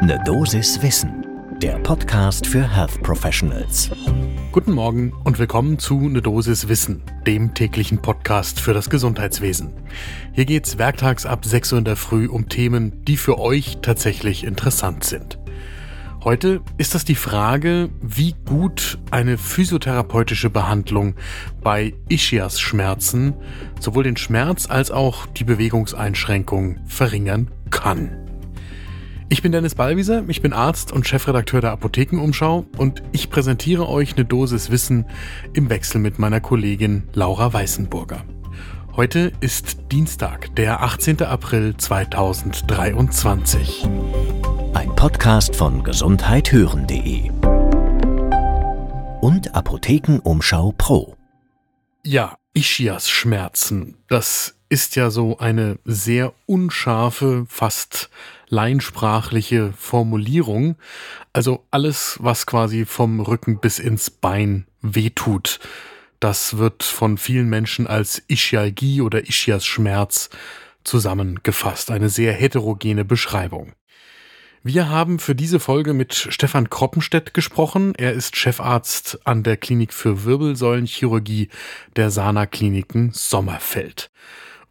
Ne 0.00 0.16
Dosis 0.24 0.80
Wissen, 0.80 1.26
der 1.60 1.76
Podcast 1.80 2.46
für 2.46 2.62
Health 2.62 3.02
Professionals. 3.02 3.90
Guten 4.52 4.70
Morgen 4.70 5.12
und 5.24 5.40
willkommen 5.40 5.80
zu 5.80 5.98
Ne 6.08 6.22
Dosis 6.22 6.68
Wissen, 6.68 7.02
dem 7.26 7.52
täglichen 7.52 8.00
Podcast 8.00 8.60
für 8.60 8.72
das 8.72 8.90
Gesundheitswesen. 8.90 9.72
Hier 10.32 10.44
geht's 10.44 10.78
werktags 10.78 11.26
ab 11.26 11.44
6 11.44 11.72
Uhr 11.72 11.78
in 11.80 11.84
der 11.84 11.96
Früh 11.96 12.28
um 12.28 12.48
Themen, 12.48 13.04
die 13.06 13.16
für 13.16 13.40
euch 13.40 13.78
tatsächlich 13.82 14.44
interessant 14.44 15.02
sind. 15.02 15.40
Heute 16.22 16.60
ist 16.76 16.94
das 16.94 17.04
die 17.04 17.16
Frage, 17.16 17.88
wie 18.00 18.36
gut 18.46 18.98
eine 19.10 19.36
physiotherapeutische 19.36 20.48
Behandlung 20.48 21.16
bei 21.60 21.92
Ischias-Schmerzen 22.08 23.34
sowohl 23.80 24.04
den 24.04 24.16
Schmerz 24.16 24.70
als 24.70 24.92
auch 24.92 25.26
die 25.26 25.44
Bewegungseinschränkung 25.44 26.78
verringern 26.86 27.50
kann. 27.70 28.27
Ich 29.30 29.42
bin 29.42 29.52
Dennis 29.52 29.74
Ballwieser, 29.74 30.24
ich 30.28 30.40
bin 30.40 30.54
Arzt 30.54 30.90
und 30.90 31.06
Chefredakteur 31.06 31.60
der 31.60 31.72
Apothekenumschau 31.72 32.64
und 32.78 33.02
ich 33.12 33.28
präsentiere 33.28 33.86
euch 33.86 34.14
eine 34.14 34.24
Dosis 34.24 34.70
Wissen 34.70 35.04
im 35.52 35.68
Wechsel 35.68 36.00
mit 36.00 36.18
meiner 36.18 36.40
Kollegin 36.40 37.02
Laura 37.12 37.52
Weißenburger. 37.52 38.24
Heute 38.96 39.32
ist 39.40 39.92
Dienstag, 39.92 40.56
der 40.56 40.82
18. 40.82 41.20
April 41.22 41.76
2023. 41.76 43.86
Ein 44.72 44.96
Podcast 44.96 45.54
von 45.54 45.84
gesundheithören.de 45.84 47.30
und 49.20 49.54
Apothekenumschau 49.54 50.72
Pro. 50.78 51.16
Ja, 52.02 52.38
Ischias-Schmerzen, 52.54 53.98
das 54.08 54.57
ist 54.68 54.96
ja 54.96 55.10
so 55.10 55.38
eine 55.38 55.78
sehr 55.84 56.34
unscharfe, 56.46 57.46
fast 57.48 58.10
leinsprachliche 58.48 59.72
Formulierung. 59.76 60.76
Also 61.32 61.64
alles, 61.70 62.18
was 62.20 62.46
quasi 62.46 62.84
vom 62.84 63.20
Rücken 63.20 63.60
bis 63.60 63.78
ins 63.78 64.10
Bein 64.10 64.66
wehtut. 64.82 65.60
Das 66.20 66.58
wird 66.58 66.82
von 66.82 67.16
vielen 67.16 67.48
Menschen 67.48 67.86
als 67.86 68.22
Ischialgie 68.28 69.00
oder 69.00 69.28
Ischias-Schmerz 69.28 70.30
zusammengefasst. 70.84 71.90
Eine 71.90 72.08
sehr 72.08 72.32
heterogene 72.32 73.04
Beschreibung. 73.04 73.72
Wir 74.64 74.88
haben 74.88 75.20
für 75.20 75.36
diese 75.36 75.60
Folge 75.60 75.94
mit 75.94 76.14
Stefan 76.14 76.68
Kroppenstedt 76.68 77.32
gesprochen. 77.32 77.94
Er 77.96 78.12
ist 78.12 78.36
Chefarzt 78.36 79.20
an 79.24 79.44
der 79.44 79.56
Klinik 79.56 79.94
für 79.94 80.24
Wirbelsäulenchirurgie 80.24 81.48
der 81.94 82.10
Sana 82.10 82.46
Kliniken 82.46 83.12
Sommerfeld. 83.12 84.10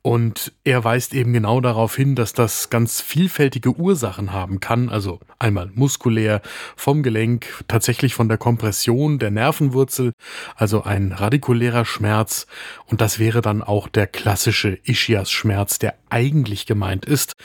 Und 0.01 0.53
er 0.63 0.83
weist 0.83 1.13
eben 1.13 1.33
genau 1.33 1.59
darauf 1.59 1.95
hin, 1.95 2.15
dass 2.15 2.33
das 2.33 2.69
ganz 2.69 3.01
vielfältige 3.01 3.75
Ursachen 3.75 4.31
haben 4.31 4.59
kann. 4.59 4.89
Also 4.89 5.19
einmal 5.39 5.69
muskulär, 5.73 6.41
vom 6.75 7.03
Gelenk, 7.03 7.63
tatsächlich 7.67 8.13
von 8.13 8.29
der 8.29 8.37
Kompression 8.37 9.19
der 9.19 9.31
Nervenwurzel, 9.31 10.13
also 10.55 10.83
ein 10.83 11.11
radikulärer 11.11 11.83
Schmerz. 11.83 12.47
Und 12.85 13.01
das 13.01 13.19
wäre 13.19 13.41
dann 13.41 13.61
auch 13.61 13.87
der 13.87 14.07
klassische 14.07 14.79
Ischias-Schmerz, 14.83 15.79
der 15.79 15.95
eigentlich 16.09 16.65
gemeint 16.65 17.05
ist. 17.05 17.35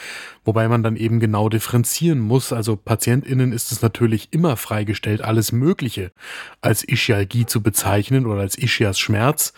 Wobei 0.44 0.68
man 0.68 0.82
dann 0.82 0.96
eben 0.96 1.20
genau 1.20 1.48
differenzieren 1.48 2.18
muss. 2.18 2.52
Also 2.52 2.77
PatientInnen 2.77 3.52
ist 3.52 3.72
es 3.72 3.82
natürlich 3.82 4.32
immer 4.32 4.56
freigestellt, 4.56 5.22
alles 5.22 5.52
Mögliche 5.52 6.12
als 6.60 6.83
Ischialgie 6.83 7.46
zu 7.46 7.62
bezeichnen 7.62 8.27
oder 8.27 8.40
als 8.40 8.56
Ischias-Schmerz. 8.56 9.52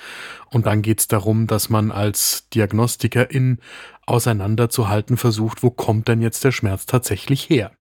Und 0.50 0.66
dann 0.66 0.82
geht 0.82 1.00
es 1.00 1.08
darum, 1.08 1.47
dass 1.47 1.69
man 1.70 1.91
als 1.91 2.48
Diagnostikerin 2.50 3.58
auseinanderzuhalten 4.06 5.16
versucht, 5.16 5.62
wo 5.62 5.70
kommt 5.70 6.08
denn 6.08 6.20
jetzt 6.20 6.44
der 6.44 6.52
Schmerz 6.52 6.86
tatsächlich 6.86 7.48
her? 7.48 7.72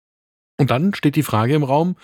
Und 0.59 0.71
dann 0.71 0.95
steht 0.95 1.17
die 1.17 1.25
Frage 1.25 1.55
im 1.55 1.65
Raum, 1.65 1.97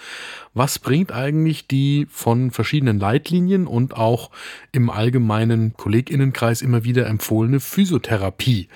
was 0.52 0.80
bringt 0.80 1.12
eigentlich 1.12 1.68
die 1.68 2.08
von 2.10 2.50
verschiedenen 2.50 2.98
Leitlinien 2.98 3.68
und 3.68 3.96
auch 3.96 4.30
im 4.72 4.90
allgemeinen 4.90 5.74
Kolleginnenkreis 5.74 6.62
immer 6.62 6.82
wieder 6.82 7.06
empfohlene 7.06 7.60
Physiotherapie 7.60 8.68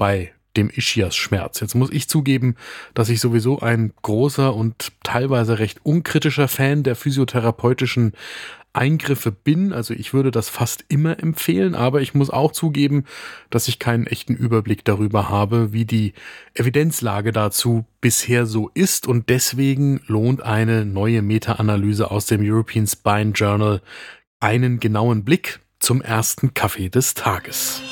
bei 0.00 0.32
dem 0.56 0.70
Ischias-Schmerz. 0.70 1.60
Jetzt 1.60 1.74
muss 1.74 1.90
ich 1.90 2.08
zugeben, 2.08 2.56
dass 2.94 3.10
ich 3.10 3.20
sowieso 3.20 3.60
ein 3.60 3.92
großer 4.00 4.54
und 4.54 4.92
teilweise 5.02 5.58
recht 5.58 5.84
unkritischer 5.84 6.48
Fan 6.48 6.82
der 6.82 6.96
physiotherapeutischen 6.96 8.14
Eingriffe 8.72 9.30
bin. 9.30 9.74
Also 9.74 9.92
ich 9.92 10.14
würde 10.14 10.30
das 10.30 10.48
fast 10.48 10.86
immer 10.88 11.20
empfehlen, 11.22 11.74
aber 11.74 12.00
ich 12.00 12.14
muss 12.14 12.30
auch 12.30 12.52
zugeben, 12.52 13.04
dass 13.50 13.68
ich 13.68 13.78
keinen 13.78 14.06
echten 14.06 14.34
Überblick 14.34 14.86
darüber 14.86 15.28
habe, 15.28 15.74
wie 15.74 15.84
die 15.84 16.14
Evidenzlage 16.54 17.30
dazu 17.30 17.84
bisher 18.00 18.46
so 18.46 18.70
ist 18.72 19.06
und 19.06 19.28
deswegen 19.28 20.00
lohnt 20.06 20.42
eine 20.42 20.86
neue 20.86 21.20
Meta-Analyse 21.20 22.10
aus 22.10 22.24
dem 22.24 22.40
European 22.42 22.86
Spine 22.86 23.32
Journal 23.32 23.82
einen 24.40 24.80
genauen 24.80 25.24
Blick 25.24 25.60
zum 25.78 26.00
ersten 26.00 26.54
Kaffee 26.54 26.88
des 26.88 27.12
Tages. 27.12 27.82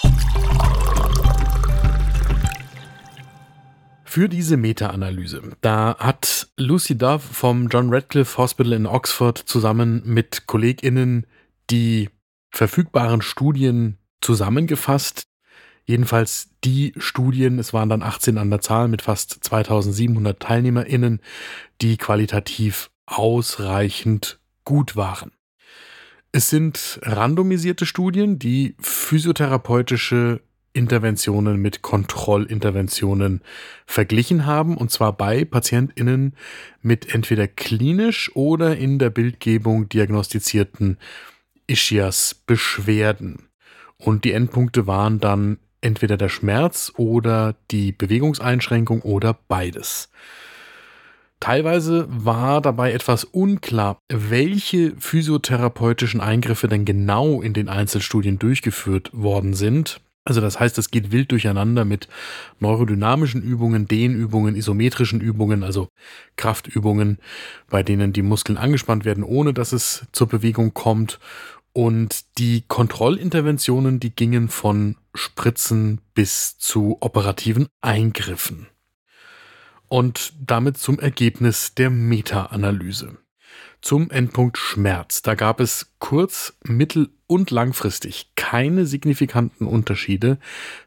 Für 4.19 4.29
diese 4.29 4.57
Meta-Analyse, 4.57 5.43
da 5.61 5.97
hat 5.97 6.49
Lucy 6.57 6.99
Dove 6.99 7.21
vom 7.21 7.69
John 7.69 7.95
Radcliffe 7.95 8.37
Hospital 8.37 8.73
in 8.73 8.85
Oxford 8.85 9.39
zusammen 9.39 10.03
mit 10.05 10.49
KollegInnen 10.49 11.25
die 11.71 12.11
verfügbaren 12.51 13.23
Studien 13.23 13.97
zusammengefasst. 14.21 15.23
Jedenfalls 15.87 16.49
die 16.65 16.95
Studien, 16.97 17.61
es 17.61 17.73
waren 17.73 17.89
dann 17.89 18.03
18 18.03 18.39
an 18.39 18.51
der 18.51 18.61
Zahl 18.61 18.89
mit 18.89 19.03
fast 19.03 19.39
2700 19.45 20.41
TeilnehmerInnen, 20.41 21.21
die 21.81 21.97
qualitativ 21.97 22.91
ausreichend 23.07 24.41
gut 24.65 24.97
waren. 24.97 25.31
Es 26.33 26.51
sind 26.51 26.99
randomisierte 27.03 27.87
Studien, 27.87 28.41
die 28.41 28.75
physiotherapeutische 28.81 30.41
Interventionen 30.73 31.61
mit 31.61 31.83
Kontrollinterventionen 31.83 33.43
verglichen 33.87 34.47
haben, 34.47 34.77
und 34.77 34.91
zwar 34.91 35.17
bei 35.17 35.45
PatientInnen 35.45 36.35
mit 36.83 37.15
entweder 37.15 37.49
klinisch 37.49 38.31
oder 38.35 38.77
in 38.77 38.99
der 38.99 39.11
Bildgebung 39.11 39.89
diagnostizierten 39.89 40.99
Ischias-Beschwerden. 41.67 43.49
Und 43.99 44.25
die 44.25 44.33
Endpunkte 44.33 44.87
waren 44.87 45.21
dann 45.21 45.59
entweder 45.81 46.17
der 46.17 46.29
Schmerz 46.29 46.93
oder 46.97 47.55
die 47.71 47.93
Bewegungseinschränkung 47.93 49.03
oder 49.03 49.39
beides. 49.49 50.11
Teilweise 51.41 52.07
war 52.09 52.61
dabei 52.61 52.93
etwas 52.93 53.23
unklar, 53.23 53.99
welche 54.09 54.95
physiotherapeutischen 54.99 56.21
Eingriffe 56.21 56.67
denn 56.67 56.85
genau 56.85 57.41
in 57.41 57.53
den 57.53 57.69
Einzelstudien 57.69 58.41
durchgeführt 58.41 59.11
worden 59.13 59.55
sind. 59.55 60.01
Also 60.29 60.43
das 60.43 60.61
heißt, 60.61 60.77
es 60.77 60.91
geht 60.91 61.11
wild 61.11 61.33
durcheinander 61.33 61.87
mit 61.87 62.07
neurodynamischen 62.61 63.41
Übungen, 63.43 63.89
Dehnübungen, 63.89 64.57
isometrischen 64.57 65.23
Übungen, 65.23 65.65
also 65.65 65.89
Kraftübungen, 66.37 67.17
bei 67.71 67.83
denen 67.83 68.13
die 68.13 68.21
Muskeln 68.21 68.59
angespannt 68.59 69.07
werden, 69.07 69.25
ohne 69.25 69.55
dass 69.55 69.73
es 69.73 70.07
zur 70.13 70.27
Bewegung 70.27 70.75
kommt. 70.75 71.19
Und 71.73 72.37
die 72.37 72.63
Kontrollinterventionen, 72.69 74.01
die 74.01 74.15
gingen 74.15 74.51
von 74.51 74.97
Spritzen 75.15 76.03
bis 76.13 76.59
zu 76.59 76.99
operativen 77.01 77.69
Eingriffen. 77.81 78.67
Und 79.89 80.35
damit 80.45 80.77
zum 80.77 80.99
Ergebnis 80.99 81.73
der 81.73 81.89
Meta-Analyse. 81.89 83.17
Zum 83.81 84.11
Endpunkt 84.11 84.59
Schmerz. 84.59 85.23
Da 85.23 85.35
gab 85.35 85.61
es 85.61 85.95
kurz-, 85.99 86.57
mittel- 86.65 87.11
und 87.27 87.51
langfristig 87.51 88.33
keine 88.35 88.87
signifikanten 88.87 89.67
Unterschiede 89.67 90.39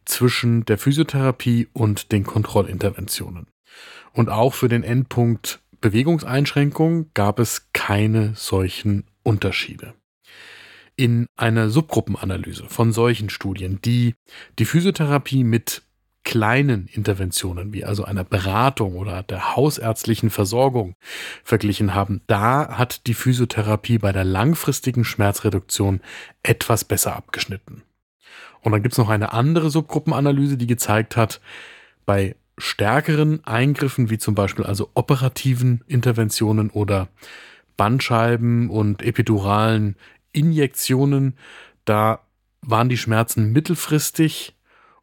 zwischen 0.06 0.66
der 0.66 0.78
Physiotherapie 0.78 1.68
und 1.74 2.12
den 2.12 2.26
Kontrollinterventionen. 2.26 3.48
Und 4.14 4.30
auch 4.30 4.54
für 4.54 4.68
den 4.68 4.84
Endpunkt 4.84 5.62
Bewegungseinschränkung 5.80 7.10
gab 7.14 7.40
es 7.40 7.72
keine 7.74 8.36
solchen 8.36 9.06
Unterschiede. 9.24 9.94
In 10.96 11.26
einer 11.38 11.70
Subgruppenanalyse 11.70 12.66
von 12.68 12.92
solchen 12.92 13.30
Studien, 13.30 13.80
die 13.84 14.14
die 14.60 14.66
Physiotherapie 14.66 15.44
mit 15.44 15.82
kleinen 16.24 16.88
Interventionen, 16.88 17.74
wie 17.74 17.84
also 17.84 18.04
einer 18.06 18.24
Beratung 18.24 18.96
oder 18.96 19.24
der 19.24 19.56
hausärztlichen 19.56 20.30
Versorgung 20.30 20.96
verglichen 21.44 21.96
haben, 21.96 22.22
da 22.28 22.78
hat 22.78 23.08
die 23.08 23.14
Physiotherapie 23.14 23.98
bei 23.98 24.12
der 24.12 24.24
langfristigen 24.24 25.04
Schmerzreduktion 25.04 26.02
etwas 26.44 26.86
besser 26.86 27.16
abgeschnitten. 27.16 27.84
Und 28.62 28.72
dann 28.72 28.84
gibt 28.84 28.94
es 28.94 29.00
noch 29.00 29.10
eine 29.10 29.34
andere 29.34 29.72
Subgruppenanalyse, 29.72 30.58
die 30.58 30.68
gezeigt 30.68 31.18
hat, 31.18 31.42
bei 32.06 32.36
stärkeren 32.58 33.44
Eingriffen, 33.46 34.10
wie 34.10 34.20
zum 34.20 34.36
Beispiel 34.36 34.66
also 34.66 34.90
operativen 34.94 35.84
Interventionen 35.88 36.70
oder 36.70 37.08
Bandscheiben 37.78 38.70
und 38.70 39.02
epiduralen 39.02 39.96
Injektionen, 40.34 41.36
da 41.86 42.20
waren 42.62 42.90
die 42.90 42.98
Schmerzen 42.98 43.52
mittelfristig 43.52 44.54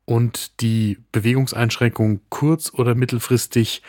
und 0.08 0.62
die 0.62 0.96
Bewegungseinschränkungen 1.12 2.22
kurz- 2.31 2.72
oder 2.72 2.94
mittelfristig 2.94 3.82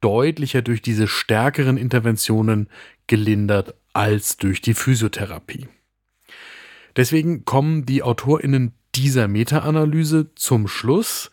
deutlicher 0.00 0.62
durch 0.62 0.82
diese 0.82 1.06
stärkeren 1.06 1.76
Interventionen 1.76 2.68
gelindert 3.06 3.74
als 3.92 4.36
durch 4.36 4.60
die 4.60 4.74
Physiotherapie. 4.74 5.68
Deswegen 6.96 7.44
kommen 7.44 7.86
die 7.86 8.02
AutorInnen 8.02 8.72
dieser 8.96 9.28
Meta-Analyse 9.28 10.34
zum 10.34 10.66
Schluss, 10.66 11.30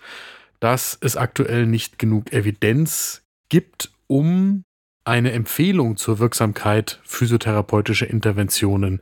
dass 0.60 0.96
es 1.02 1.18
aktuell 1.18 1.66
nicht 1.66 1.98
genug 1.98 2.32
Evidenz 2.32 3.24
gibt, 3.50 3.92
um 4.06 4.64
eine 5.04 5.32
Empfehlung 5.32 5.98
zur 5.98 6.20
Wirksamkeit 6.20 7.00
physiotherapeutischer 7.04 8.08
Interventionen 8.08 9.02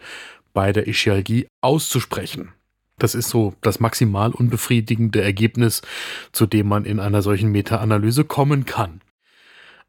bei 0.53 0.71
der 0.71 0.87
Ischialgie 0.87 1.47
auszusprechen. 1.59 2.53
Das 2.97 3.15
ist 3.15 3.29
so 3.29 3.53
das 3.61 3.79
maximal 3.79 4.31
unbefriedigende 4.31 5.21
Ergebnis, 5.21 5.81
zu 6.31 6.45
dem 6.45 6.67
man 6.67 6.85
in 6.85 6.99
einer 6.99 7.21
solchen 7.21 7.51
Meta-Analyse 7.51 8.23
kommen 8.23 8.65
kann. 8.65 9.01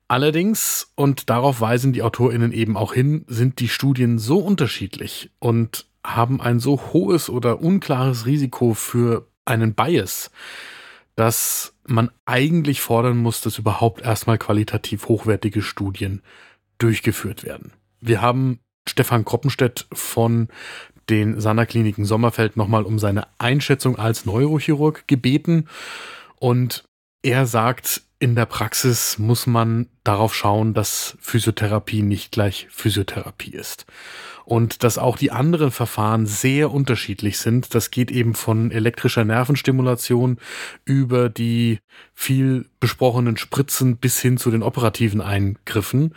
Allerdings, 0.09 0.93
und 0.95 1.31
darauf 1.31 1.61
weisen 1.61 1.93
die 1.93 2.03
AutorInnen 2.03 2.53
eben 2.53 2.77
auch 2.77 2.95
hin, 2.95 3.25
sind 3.27 3.59
die 3.59 3.69
Studien 3.69 4.19
so 4.19 4.39
unterschiedlich 4.39 5.31
und 5.41 5.87
haben 6.05 6.41
ein 6.41 6.61
so 6.61 6.93
hohes 6.93 7.29
oder 7.29 7.61
unklares 7.61 8.27
Risiko 8.27 8.75
für 8.75 9.27
einen 9.45 9.75
Bias, 9.75 10.31
dass 11.17 11.75
man 11.87 12.11
eigentlich 12.25 12.81
fordern 12.81 13.17
muss, 13.17 13.41
dass 13.41 13.59
überhaupt 13.59 14.03
erstmal 14.03 14.39
qualitativ 14.39 15.09
hochwertige 15.09 15.63
Studien 15.63 16.23
durchgeführt 16.79 17.43
werden. 17.45 17.73
Wir 18.01 18.21
haben 18.21 18.61
Stefan 18.89 19.25
Kroppenstedt 19.25 19.87
von 19.93 20.49
den 21.09 21.41
Sana-Kliniken 21.41 22.05
Sommerfeld 22.05 22.57
nochmal 22.57 22.85
um 22.85 22.99
seine 22.99 23.27
Einschätzung 23.39 23.99
als 23.99 24.27
Neurochirurg 24.27 25.07
gebeten 25.07 25.69
und 26.39 26.85
er 27.23 27.47
sagt, 27.47 28.03
in 28.19 28.35
der 28.35 28.47
Praxis 28.47 29.19
muss 29.19 29.47
man 29.47 29.89
darauf 30.05 30.35
schauen, 30.35 30.73
dass 30.73 31.19
Physiotherapie 31.21 32.03
nicht 32.03 32.33
gleich 32.33 32.67
Physiotherapie 32.71 33.51
ist 33.51 33.85
und 34.47 34.85
dass 34.85 34.97
auch 34.97 35.19
die 35.19 35.33
anderen 35.33 35.71
Verfahren 35.71 36.25
sehr 36.25 36.71
unterschiedlich 36.71 37.39
sind. 37.39 37.75
Das 37.75 37.91
geht 37.91 38.11
eben 38.11 38.35
von 38.35 38.71
elektrischer 38.71 39.25
Nervenstimulation 39.25 40.39
über 40.85 41.29
die 41.29 41.81
viel 42.15 42.67
besprochenen 42.81 43.37
Spritzen 43.37 43.97
bis 43.97 44.21
hin 44.21 44.39
zu 44.39 44.51
den 44.51 44.63
operativen 44.63 45.21
Eingriffen. 45.21 46.15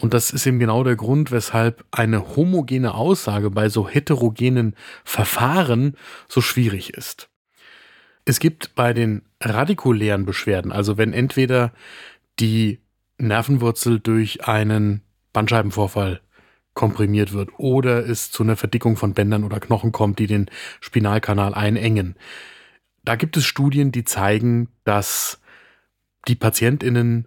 Und 0.00 0.14
das 0.14 0.30
ist 0.30 0.46
eben 0.46 0.58
genau 0.58 0.82
der 0.82 0.96
Grund, 0.96 1.30
weshalb 1.30 1.84
eine 1.90 2.34
homogene 2.34 2.94
Aussage 2.94 3.50
bei 3.50 3.68
so 3.68 3.88
heterogenen 3.88 4.74
Verfahren 5.04 5.96
so 6.26 6.40
schwierig 6.40 6.94
ist. 6.94 7.28
Es 8.24 8.40
gibt 8.40 8.74
bei 8.74 8.92
den 8.94 9.22
radikulären 9.40 10.24
Beschwerden, 10.24 10.72
also 10.72 10.96
wenn 10.96 11.12
entweder 11.12 11.72
die 12.38 12.80
Nervenwurzel 13.18 14.00
durch 14.00 14.46
einen 14.46 15.02
Bandscheibenvorfall 15.32 16.20
komprimiert 16.74 17.32
wird 17.32 17.50
oder 17.58 18.06
es 18.08 18.30
zu 18.30 18.42
einer 18.42 18.56
Verdickung 18.56 18.96
von 18.96 19.12
Bändern 19.12 19.44
oder 19.44 19.60
Knochen 19.60 19.92
kommt, 19.92 20.18
die 20.18 20.26
den 20.26 20.46
Spinalkanal 20.80 21.52
einengen. 21.52 22.16
Da 23.04 23.16
gibt 23.16 23.36
es 23.36 23.44
Studien, 23.44 23.92
die 23.92 24.04
zeigen, 24.04 24.68
dass 24.84 25.40
die 26.28 26.36
Patientinnen 26.36 27.26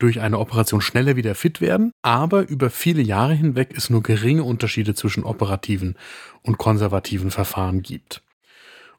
durch 0.00 0.20
eine 0.20 0.38
Operation 0.38 0.80
schneller 0.80 1.14
wieder 1.14 1.34
fit 1.34 1.60
werden, 1.60 1.92
aber 2.02 2.48
über 2.48 2.70
viele 2.70 3.02
Jahre 3.02 3.34
hinweg 3.34 3.72
es 3.76 3.90
nur 3.90 4.02
geringe 4.02 4.42
Unterschiede 4.42 4.94
zwischen 4.94 5.24
operativen 5.24 5.96
und 6.42 6.58
konservativen 6.58 7.30
Verfahren 7.30 7.82
gibt. 7.82 8.22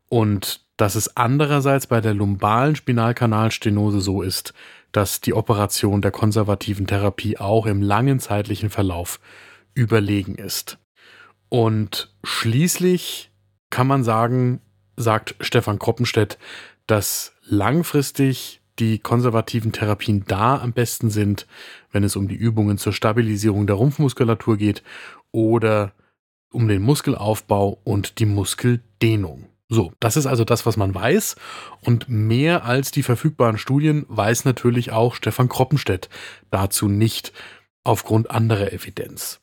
Und 0.07 0.61
dass 0.77 0.95
es 0.95 1.15
andererseits 1.17 1.87
bei 1.87 2.01
der 2.01 2.13
lumbalen 2.13 2.75
Spinalkanalstenose 2.75 4.01
so 4.01 4.21
ist, 4.21 4.53
dass 4.91 5.21
die 5.21 5.33
Operation 5.33 6.01
der 6.01 6.11
konservativen 6.11 6.87
Therapie 6.87 7.37
auch 7.37 7.65
im 7.65 7.81
langen 7.81 8.19
zeitlichen 8.19 8.69
Verlauf 8.69 9.19
überlegen 9.73 10.35
ist. 10.35 10.79
Und 11.49 12.13
schließlich 12.23 13.31
kann 13.69 13.87
man 13.87 14.03
sagen, 14.03 14.61
sagt 14.97 15.35
Stefan 15.39 15.79
Kroppenstedt, 15.79 16.37
dass 16.87 17.33
langfristig 17.43 18.60
die 18.81 18.97
konservativen 18.99 19.71
Therapien 19.71 20.25
da 20.27 20.57
am 20.57 20.73
besten 20.73 21.11
sind, 21.11 21.47
wenn 21.91 22.03
es 22.03 22.15
um 22.15 22.27
die 22.27 22.35
Übungen 22.35 22.79
zur 22.79 22.91
Stabilisierung 22.91 23.67
der 23.67 23.75
Rumpfmuskulatur 23.75 24.57
geht 24.57 24.83
oder 25.31 25.93
um 26.51 26.67
den 26.67 26.81
Muskelaufbau 26.81 27.79
und 27.83 28.19
die 28.19 28.25
Muskeldehnung. 28.25 29.45
So, 29.69 29.93
das 29.99 30.17
ist 30.17 30.25
also 30.25 30.43
das, 30.43 30.65
was 30.65 30.75
man 30.75 30.93
weiß. 30.93 31.35
Und 31.79 32.09
mehr 32.09 32.65
als 32.65 32.91
die 32.91 33.03
verfügbaren 33.03 33.57
Studien 33.57 34.05
weiß 34.09 34.43
natürlich 34.43 34.91
auch 34.91 35.15
Stefan 35.15 35.47
Kroppenstedt 35.47 36.09
dazu 36.49 36.89
nicht 36.89 37.31
aufgrund 37.83 38.31
anderer 38.31 38.73
Evidenz. 38.73 39.39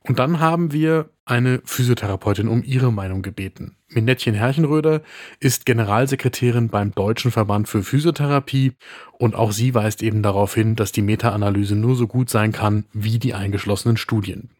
Und 0.00 0.18
dann 0.18 0.40
haben 0.40 0.72
wir 0.72 1.10
eine 1.24 1.60
Physiotherapeutin 1.64 2.48
um 2.48 2.64
ihre 2.64 2.92
Meinung 2.92 3.22
gebeten. 3.22 3.76
Minettchen 3.94 4.34
Herrchenröder 4.34 5.02
ist 5.40 5.66
Generalsekretärin 5.66 6.68
beim 6.68 6.92
Deutschen 6.92 7.30
Verband 7.30 7.68
für 7.68 7.82
Physiotherapie 7.82 8.72
und 9.12 9.34
auch 9.34 9.52
sie 9.52 9.74
weist 9.74 10.02
eben 10.02 10.22
darauf 10.22 10.54
hin, 10.54 10.76
dass 10.76 10.92
die 10.92 11.02
Meta-Analyse 11.02 11.76
nur 11.76 11.96
so 11.96 12.06
gut 12.06 12.30
sein 12.30 12.52
kann 12.52 12.84
wie 12.92 13.18
die 13.18 13.34
eingeschlossenen 13.34 13.96
Studien. 13.96 14.50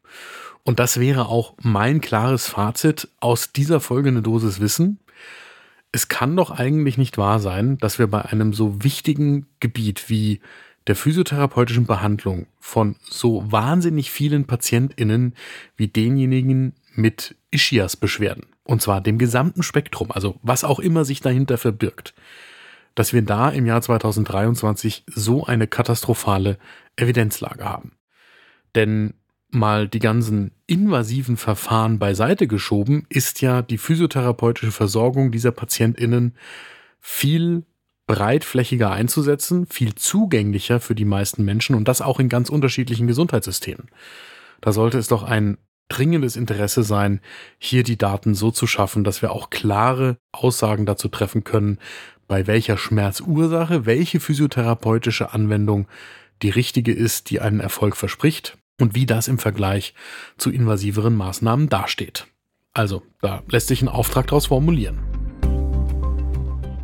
Und 0.62 0.78
das 0.78 0.98
wäre 0.98 1.28
auch 1.28 1.54
mein 1.62 2.00
klares 2.00 2.48
Fazit 2.48 3.08
aus 3.20 3.52
dieser 3.52 3.80
folgenden 3.80 4.24
Dosis 4.24 4.60
Wissen. 4.60 4.98
Es 5.92 6.08
kann 6.08 6.36
doch 6.36 6.50
eigentlich 6.50 6.98
nicht 6.98 7.18
wahr 7.18 7.38
sein, 7.38 7.78
dass 7.78 7.98
wir 7.98 8.06
bei 8.06 8.22
einem 8.22 8.52
so 8.52 8.82
wichtigen 8.82 9.46
Gebiet 9.60 10.08
wie 10.08 10.40
der 10.86 10.96
physiotherapeutischen 10.96 11.86
Behandlung 11.86 12.46
von 12.58 12.96
so 13.02 13.50
wahnsinnig 13.50 14.10
vielen 14.10 14.46
PatientInnen 14.46 15.34
wie 15.76 15.88
denjenigen 15.88 16.74
mit 16.94 17.36
Ischias-Beschwerden, 17.50 18.46
und 18.64 18.82
zwar 18.82 19.00
dem 19.00 19.18
gesamten 19.18 19.62
Spektrum, 19.62 20.10
also 20.10 20.36
was 20.42 20.64
auch 20.64 20.78
immer 20.78 21.04
sich 21.04 21.20
dahinter 21.20 21.58
verbirgt, 21.58 22.14
dass 22.94 23.12
wir 23.12 23.22
da 23.22 23.50
im 23.50 23.66
Jahr 23.66 23.82
2023 23.82 25.04
so 25.06 25.44
eine 25.44 25.66
katastrophale 25.66 26.58
Evidenzlage 26.96 27.64
haben. 27.64 27.92
Denn 28.74 29.14
mal 29.50 29.88
die 29.88 30.00
ganzen 30.00 30.52
invasiven 30.66 31.36
Verfahren 31.36 31.98
beiseite 31.98 32.46
geschoben, 32.46 33.06
ist 33.08 33.40
ja 33.40 33.62
die 33.62 33.78
physiotherapeutische 33.78 34.72
Versorgung 34.72 35.30
dieser 35.30 35.52
PatientInnen 35.52 36.34
viel 37.00 37.64
breitflächiger 38.06 38.90
einzusetzen, 38.90 39.66
viel 39.66 39.94
zugänglicher 39.94 40.80
für 40.80 40.94
die 40.94 41.04
meisten 41.04 41.44
Menschen 41.44 41.74
und 41.74 41.88
das 41.88 42.02
auch 42.02 42.20
in 42.20 42.28
ganz 42.28 42.50
unterschiedlichen 42.50 43.06
Gesundheitssystemen. 43.06 43.88
Da 44.60 44.72
sollte 44.72 44.98
es 44.98 45.08
doch 45.08 45.22
ein 45.22 45.58
dringendes 45.88 46.36
Interesse 46.36 46.82
sein, 46.82 47.20
hier 47.58 47.82
die 47.82 47.98
Daten 47.98 48.34
so 48.34 48.50
zu 48.50 48.66
schaffen, 48.66 49.04
dass 49.04 49.22
wir 49.22 49.32
auch 49.32 49.50
klare 49.50 50.16
Aussagen 50.32 50.86
dazu 50.86 51.08
treffen 51.08 51.44
können, 51.44 51.78
bei 52.26 52.46
welcher 52.46 52.76
Schmerzursache 52.76 53.86
welche 53.86 54.20
physiotherapeutische 54.20 55.32
Anwendung 55.32 55.86
die 56.42 56.50
richtige 56.50 56.92
ist, 56.92 57.30
die 57.30 57.40
einen 57.40 57.60
Erfolg 57.60 57.96
verspricht 57.96 58.58
und 58.80 58.94
wie 58.94 59.06
das 59.06 59.28
im 59.28 59.38
Vergleich 59.38 59.94
zu 60.36 60.50
invasiveren 60.50 61.16
Maßnahmen 61.16 61.68
dasteht. 61.68 62.26
Also, 62.72 63.02
da 63.20 63.42
lässt 63.48 63.68
sich 63.68 63.82
ein 63.82 63.88
Auftrag 63.88 64.26
daraus 64.26 64.46
formulieren. 64.46 64.98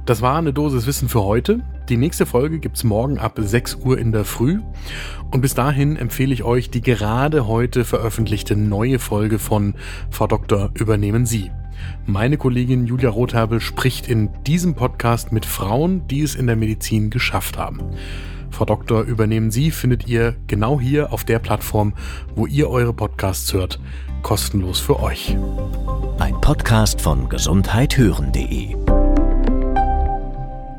Das 0.07 0.23
war 0.23 0.39
eine 0.39 0.53
Dosis 0.53 0.87
Wissen 0.87 1.09
für 1.09 1.23
heute. 1.23 1.63
Die 1.91 1.97
nächste 1.97 2.25
Folge 2.25 2.61
gibt 2.61 2.77
es 2.77 2.85
morgen 2.85 3.19
ab 3.19 3.37
6 3.37 3.79
Uhr 3.85 3.99
in 3.99 4.13
der 4.13 4.25
Früh. 4.25 4.61
Und 5.33 5.41
bis 5.41 5.55
dahin 5.55 5.97
empfehle 5.97 6.33
ich 6.33 6.45
euch 6.45 6.71
die 6.71 6.83
gerade 6.83 7.49
heute 7.49 7.85
veröffentlichte 7.85 8.55
neue 8.55 9.01
Folge 9.01 9.41
von 9.41 9.75
Frau 10.09 10.29
Doktor 10.29 10.71
übernehmen 10.75 11.27
Sie. 11.27 11.51
Meine 12.07 12.37
Kollegin 12.37 12.87
Julia 12.87 13.11
Rotherbel 13.11 13.61
spricht 13.61 14.07
in 14.09 14.31
diesem 14.47 14.77
Podcast 14.77 15.33
mit 15.33 15.45
Frauen, 15.45 16.07
die 16.07 16.21
es 16.23 16.37
in 16.37 16.47
der 16.47 16.55
Medizin 16.55 17.11
geschafft 17.11 17.59
haben. 17.59 17.81
Frau 18.51 18.67
Doktor 18.67 19.03
übernehmen 19.03 19.51
Sie 19.51 19.73
findet 19.73 20.07
ihr 20.07 20.37
genau 20.47 20.79
hier 20.79 21.13
auf 21.13 21.25
der 21.25 21.41
Plattform, 21.41 21.95
wo 22.37 22.47
ihr 22.47 22.71
eure 22.71 22.93
Podcasts 22.93 23.53
hört, 23.53 23.81
kostenlos 24.23 24.79
für 24.79 25.01
euch. 25.01 25.37
Ein 26.21 26.41
Podcast 26.41 27.01
von 27.01 27.29
gesundheithören.de 27.29 28.90